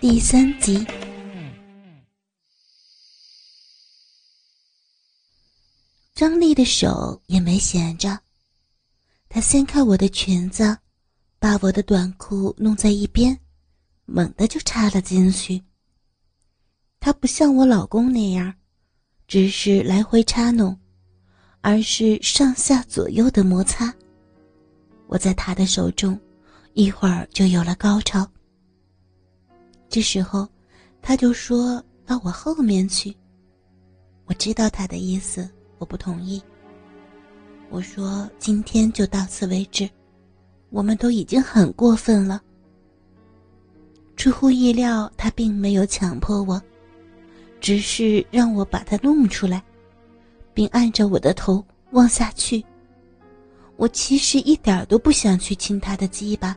[0.00, 0.82] 第三集。
[6.14, 8.18] 张丽的手也没闲着，
[9.28, 10.78] 她掀开我的裙子，
[11.38, 13.38] 把我的短裤弄在一边，
[14.06, 15.62] 猛地就插了进去。
[16.98, 18.54] 她不像我老公那样，
[19.28, 20.74] 只是来回插弄，
[21.60, 23.94] 而是上下左右的摩擦。
[25.08, 26.18] 我在她的手中，
[26.72, 28.26] 一会儿就有了高潮。
[29.90, 30.48] 这时候，
[31.02, 33.14] 他就说到我后面去。
[34.24, 35.46] 我知道他的意思。
[35.80, 36.42] 我不同意。
[37.70, 39.88] 我说：“今天就到此为止，
[40.68, 42.42] 我们都已经很过分了。”
[44.14, 46.60] 出乎意料，他并没有强迫我，
[47.62, 49.64] 只是让我把他弄出来，
[50.52, 52.62] 并按着我的头往下去。
[53.78, 56.54] 我其实一点都不想去亲他的鸡巴。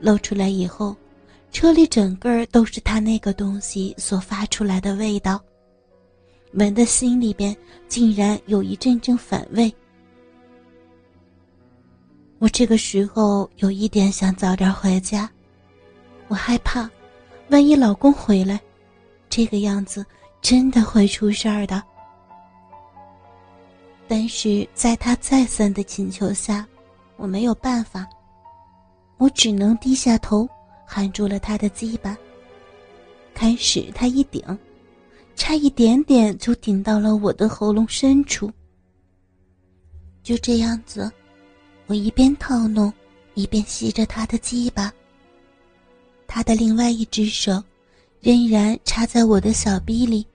[0.00, 0.96] 露出来以后，
[1.50, 5.40] 车里整个都是他那个东西所发出来的味道。
[6.54, 7.54] 闻的心里边
[7.88, 9.72] 竟然有一阵阵反胃。
[12.38, 15.28] 我这个时候有一点想早点回家，
[16.28, 16.88] 我害怕，
[17.48, 18.60] 万一老公回来，
[19.28, 20.06] 这个样子
[20.40, 21.82] 真的会出事儿的。
[24.06, 26.66] 但是在他再三的请求下，
[27.16, 28.06] 我没有办法，
[29.16, 30.48] 我只能低下头，
[30.88, 32.16] 含住了他的鸡巴。
[33.34, 34.42] 开始他一顶。
[35.36, 38.50] 差一点点就顶到了我的喉咙深处。
[40.20, 41.08] 就这样子，
[41.86, 42.92] 我一边套弄，
[43.34, 44.92] 一边吸着他的鸡巴。
[46.26, 47.62] 他的另外一只手
[48.20, 50.26] 仍然插在我的小臂里，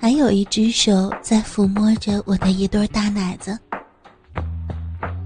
[0.00, 3.56] 还有一只手在抚摸着我的一对大奶子。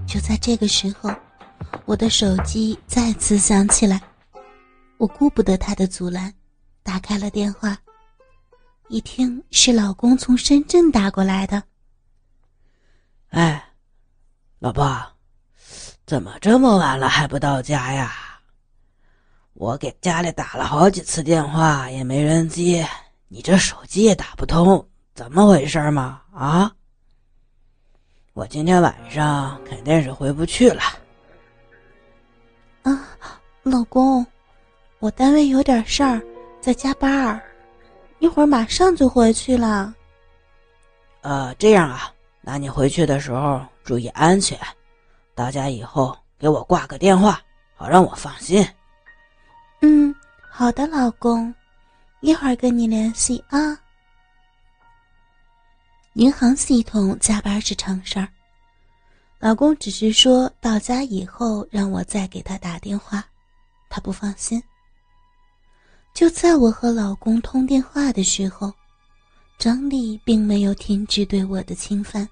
[0.05, 1.09] 就在这个时候，
[1.85, 4.01] 我的手机再次响起来，
[5.01, 6.31] 我顾不得他的阻拦，
[6.83, 7.75] 打开了电话。
[8.87, 11.63] 一听是老公从深圳打过来的。
[13.29, 13.67] 哎，
[14.59, 15.03] 老婆，
[16.05, 18.13] 怎么这么晚了还不到家呀？
[19.53, 22.87] 我给家里打了好几次电话也没人接，
[23.27, 26.21] 你这手机也打不通，怎么回事嘛？
[26.31, 26.71] 啊？
[28.33, 30.83] 我今天晚上肯定是回不去了。
[32.83, 33.09] 啊，
[33.63, 34.23] 老公，
[35.01, 36.21] 我单位有点事儿，
[36.61, 37.41] 在加班儿。
[38.19, 39.91] 一会儿马上就回去了。
[41.21, 44.55] 呃，这样啊，那你回去的时候注意安全，
[45.33, 47.41] 到家以后给我挂个电话，
[47.75, 48.63] 好让我放心。
[49.81, 50.13] 嗯，
[50.47, 51.51] 好的，老公，
[52.19, 53.75] 一会儿跟你联系啊。
[56.13, 58.27] 银行系统加班是常事儿，
[59.39, 63.25] 老公只是说到家以后让我再给他打电话，
[63.89, 64.61] 他不放心。
[66.13, 68.71] 就在我和老公通电话的时候，
[69.57, 72.27] 张丽并没有停止对我的侵犯，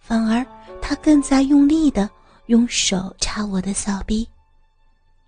[0.00, 0.46] 反而
[0.80, 2.08] 她更加用力的
[2.46, 4.26] 用手插我的小臂，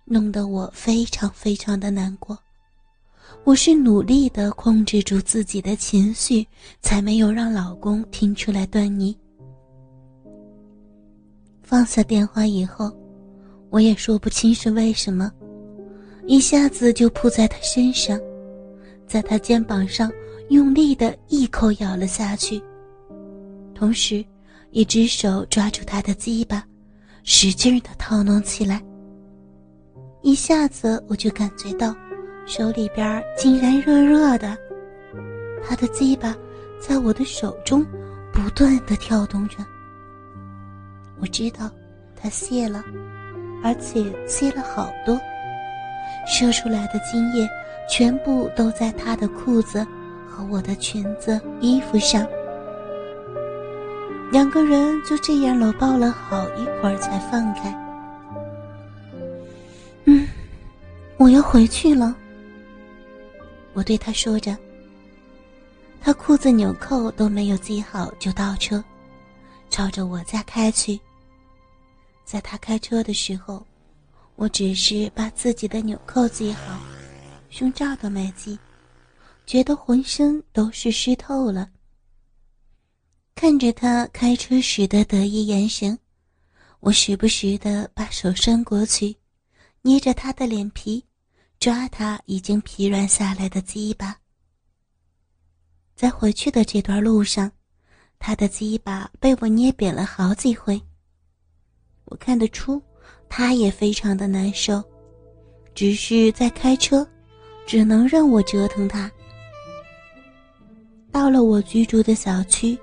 [0.05, 2.37] 弄得我非常非常的难过。
[3.43, 6.47] 我是努力的控制住自己的情绪，
[6.81, 9.15] 才没有让老公听出来端倪。
[11.61, 12.91] 放下电话以后，
[13.69, 15.31] 我也说不清是为什么。
[16.25, 18.19] 一下子就扑在他身上，
[19.07, 20.11] 在他肩膀上
[20.49, 22.61] 用力的一口咬了下去，
[23.73, 24.23] 同时，
[24.69, 26.63] 一只手抓住他的鸡巴，
[27.23, 28.81] 使劲的套弄起来。
[30.21, 31.95] 一下子我就感觉到，
[32.45, 34.55] 手里边竟然热热的，
[35.63, 36.35] 他的鸡巴
[36.79, 37.83] 在我的手中
[38.31, 39.57] 不断的跳动着。
[41.19, 41.69] 我知道，
[42.15, 42.83] 他泄了，
[43.63, 45.19] 而且泄了好多。
[46.27, 47.47] 射出来的精液
[47.89, 49.85] 全部都在他的裤子
[50.29, 52.25] 和我的裙子、衣服上。
[54.31, 57.75] 两个人就这样搂抱了好一会儿才放开。
[60.05, 60.27] 嗯，
[61.17, 62.15] 我要回去了。
[63.73, 64.57] 我对他说着。
[65.99, 68.83] 他裤子纽扣都没有系好就倒车，
[69.69, 70.99] 朝着我家开去。
[72.25, 73.63] 在他开车的时候。
[74.41, 76.79] 我只是把自己的纽扣系好，
[77.51, 78.57] 胸罩都没系，
[79.45, 81.69] 觉得浑身都是湿透了。
[83.35, 85.95] 看着他开车时的得意眼神，
[86.79, 89.15] 我时不时的把手伸过去，
[89.83, 91.05] 捏着他的脸皮，
[91.59, 94.17] 抓他已经疲软下来的鸡巴。
[95.95, 97.51] 在回去的这段路上，
[98.17, 100.81] 他的鸡巴被我捏扁了好几回。
[102.05, 102.81] 我看得出。
[103.33, 104.83] 他也非常的难受，
[105.73, 107.07] 只是在开车，
[107.65, 109.09] 只能让我折腾他。
[111.13, 112.77] 到了我居住的小区，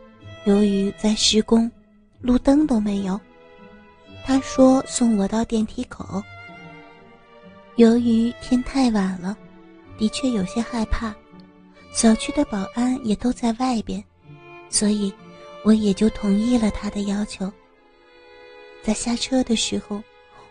[0.47, 1.71] 由于在施工，
[2.23, 3.21] 路灯都没有。
[4.25, 6.23] 他说送我到电梯口。
[7.77, 9.37] 由于天太晚了，
[9.99, 11.15] 的确有些害怕，
[11.93, 14.03] 小区的保安也都在外边，
[14.71, 15.13] 所以
[15.63, 17.53] 我也就同意了他的要求。
[18.83, 20.03] 在下车的时候，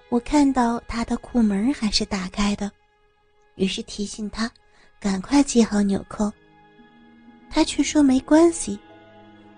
[0.09, 2.71] 我看到他的裤门还是打开的，
[3.55, 4.49] 于是提醒他
[4.99, 6.31] 赶快系好纽扣。
[7.49, 8.79] 他却说没关系，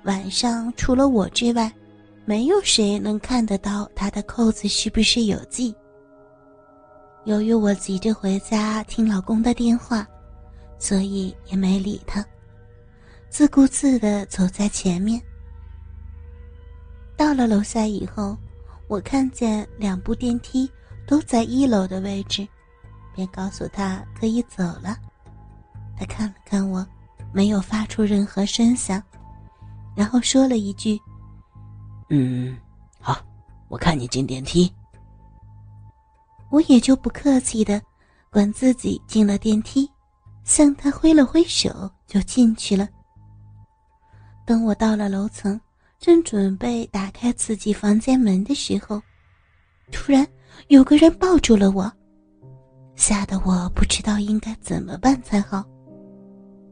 [0.04, 1.72] 晚上除了我之外，
[2.26, 5.76] 没有谁能看得到他的扣子是不是有系。
[7.26, 10.08] 由于我急着回家听老公的电话，
[10.80, 12.26] 所以也没理他，
[13.30, 15.22] 自顾自的走在前面。
[17.16, 18.38] 到了楼下以后，
[18.90, 20.70] 我看见两部电梯
[21.08, 22.46] 都在一楼的位置，
[23.16, 24.98] 便告诉他可以走了。
[25.98, 26.86] 他看了看我。
[27.32, 29.00] 没有发出任何声响，
[29.96, 31.00] 然后说了一句
[32.10, 32.58] ：“嗯，
[33.00, 33.22] 好，
[33.68, 34.74] 我看你进电梯。”
[36.50, 37.80] 我也就不客气的，
[38.32, 39.88] 管自己进了电梯，
[40.44, 42.90] 向他挥了挥手就进去了。
[44.44, 45.62] 等我到了楼层，
[46.00, 49.02] 正准备打开自己房间门的时候，
[49.92, 50.26] 突然
[50.70, 51.92] 有个人抱住了我，
[52.96, 55.62] 吓得我不知道应该怎么办才好。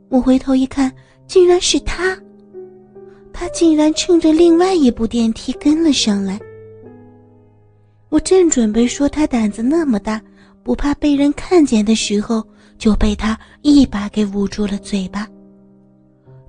[0.08, 0.90] 我回头一看，
[1.28, 2.18] 竟然是他。
[3.34, 6.40] 他竟然乘着另外一部电梯跟了上来。
[8.08, 10.22] 我正准备说他胆子那么大，
[10.64, 12.42] 不怕被人看见的时候，
[12.78, 15.28] 就被他一把给捂住了嘴巴，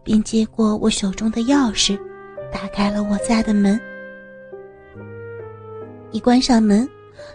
[0.04, 1.98] 并接过我手中的钥匙，
[2.52, 3.80] 打开了我家的门。
[6.10, 6.88] 一关上门，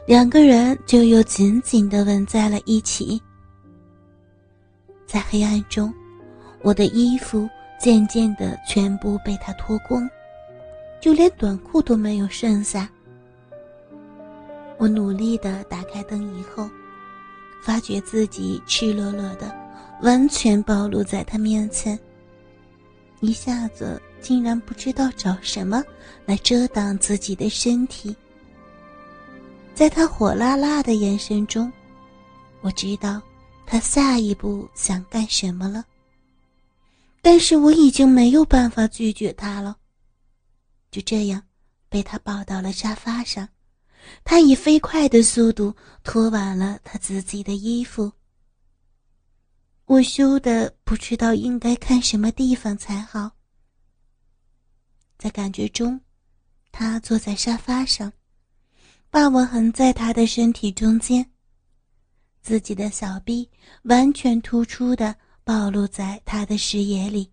[0.08, 3.22] 两个人就又紧紧地吻在了一起。
[5.06, 5.94] 在黑暗中。
[6.66, 7.46] 我的衣服
[7.78, 10.10] 渐渐的全部被他脱光，
[11.02, 12.90] 就连短裤都没有剩下。
[14.78, 16.70] 我努力的打开灯以后，
[17.62, 19.54] 发觉自己赤裸裸的，
[20.04, 22.00] 完全暴露在他面前。
[23.20, 25.84] 一下子竟然不知道找什么
[26.26, 28.16] 来遮挡自己的身体。
[29.76, 31.72] 在他火辣辣的眼神中，
[32.62, 33.22] 我知道
[33.66, 35.84] 他下一步想干什么了。
[37.22, 39.78] 但是我已经没有办法拒绝他了。
[40.90, 41.42] 就这样，
[41.90, 43.48] 被他抱到了沙发上，
[44.24, 48.12] 他以飞快的速度脱完了他自己的衣服。
[49.86, 53.32] 我羞得不知道应该看什么地方才好。
[55.18, 56.00] 在感觉中，
[56.72, 58.12] 他坐在沙发上，
[59.10, 61.26] 霸王横在他的身体中间，
[62.42, 63.50] 自己的小臂
[63.84, 65.16] 完全突出的。
[65.46, 67.30] 暴露在他的视野里。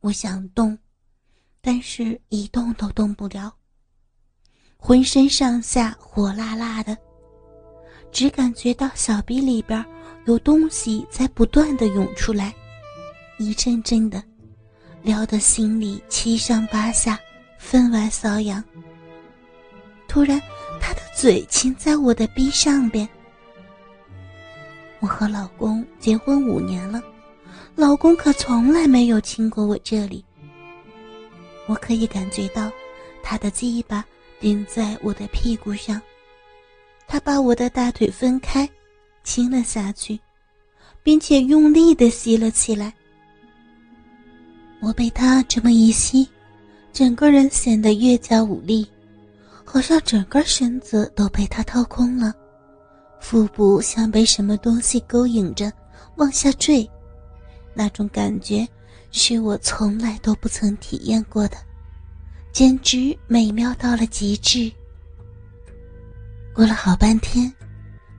[0.00, 0.76] 我想动，
[1.60, 3.54] 但是一动都动不了。
[4.76, 6.98] 浑身上下火辣辣的，
[8.10, 9.86] 只感觉到小臂里边
[10.26, 12.52] 有东西在不断的涌出来，
[13.38, 14.20] 一阵阵的，
[15.02, 17.18] 撩得心里七上八下，
[17.58, 18.62] 分外瘙痒。
[20.06, 20.40] 突然，
[20.80, 23.08] 他的嘴亲在我的臂上边。
[25.00, 27.02] 我和老公结婚五年了，
[27.74, 30.24] 老公可从来没有亲过我这里。
[31.66, 32.70] 我可以感觉到
[33.22, 34.04] 他的鸡巴
[34.38, 36.00] 顶在我的屁股上，
[37.08, 38.68] 他把我的大腿分开，
[39.24, 40.20] 亲了下去，
[41.02, 42.94] 并且用力的吸了起来。
[44.82, 46.28] 我被他这么一吸，
[46.92, 48.84] 整个人显得越加无力，
[49.64, 52.34] 好像整个身子都被他掏空了。
[53.20, 55.72] 腹部像被什么东西勾引着
[56.16, 56.90] 往下坠，
[57.72, 58.66] 那种感觉
[59.12, 61.56] 是我从来都不曾体验过的，
[62.50, 64.70] 简直美妙到了极致。
[66.52, 67.50] 过了好半天，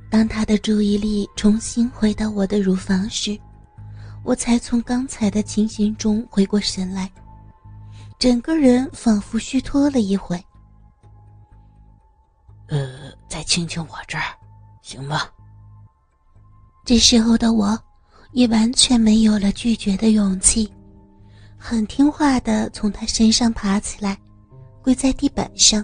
[0.10, 3.38] 当他的注意力重新回到我的乳房时，
[4.24, 7.12] 我才从刚才的情形中回过神来，
[8.18, 10.42] 整个人仿佛虚脱了一回。
[12.68, 14.24] 呃，再亲亲我这儿。
[14.82, 15.22] 行吗？
[16.86, 17.78] 这时候的我，
[18.32, 20.72] 也完全没有了拒绝的勇气，
[21.58, 24.18] 很听话的从他身上爬起来，
[24.82, 25.84] 跪在地板上，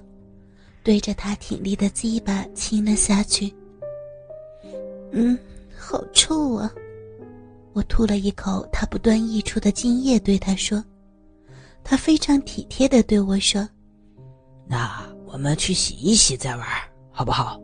[0.83, 3.53] 对着他挺立的鸡巴亲了下去。
[5.11, 5.37] 嗯，
[5.77, 6.69] 好臭啊！
[7.73, 10.83] 我吐了一口他不断溢出的精液，对他说。
[11.83, 13.67] 他非常体贴的对我说
[14.67, 16.67] ：“那我们去洗一洗再玩，
[17.11, 17.59] 好不好？”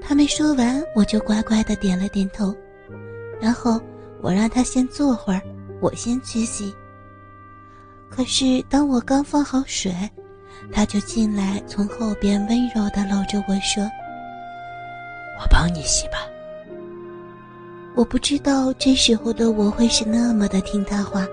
[0.00, 2.54] 他没说完，我就乖乖的点了点头，
[3.40, 3.80] 然后
[4.22, 5.42] 我让他先坐会儿，
[5.82, 6.74] 我先去洗。
[8.10, 9.92] 可是当我刚放好水，
[10.72, 13.84] 他就进来，从后边温柔的搂着我说
[15.40, 16.26] ：“我帮你洗吧。”
[17.98, 21.26] 我不知道这时候的我会是那么的听他话，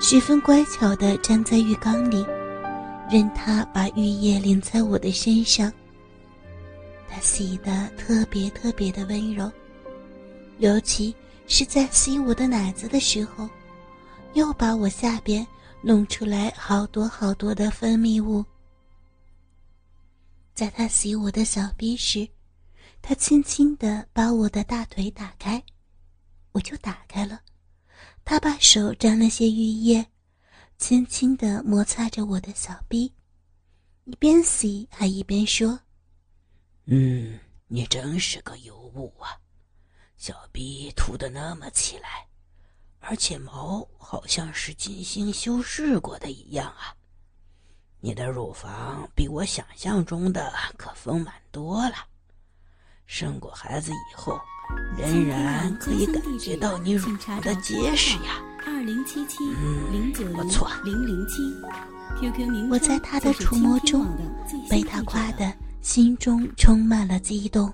[0.00, 2.24] 十分乖巧的站在浴缸里，
[3.10, 5.70] 任他把浴液淋在我的身上。
[7.06, 9.52] 他洗的特别特别的温柔，
[10.56, 11.14] 尤其
[11.46, 13.46] 是在洗我的奶子的时候，
[14.32, 15.46] 又把我下边
[15.82, 18.42] 弄出来好多好多的分泌物。
[20.54, 22.26] 在他洗我的小臂时，
[23.02, 25.62] 他轻轻的把我的大腿打开，
[26.54, 27.42] 我就打开了。
[28.24, 30.06] 他把手沾了些浴液，
[30.78, 33.12] 轻轻的摩擦着我的小臂，
[34.04, 35.80] 一边洗还一边说。
[36.86, 39.36] 嗯，你真是个尤物啊！
[40.16, 42.26] 小臂凸的那么起来，
[43.00, 46.96] 而且毛好像是精心修饰过的一样啊！
[48.00, 51.96] 你的乳房比我想象中的可丰满多了。
[53.06, 54.40] 生过孩子以后，
[54.98, 58.42] 仍然可以感觉到你乳房的结实呀。
[58.66, 59.38] 二零七七
[59.92, 60.36] 零九零
[60.84, 61.54] 零零七
[62.20, 64.06] ，QQ 名我在他的触摸中
[64.68, 65.52] 被他夸的。
[65.82, 67.70] 心中充满了激动。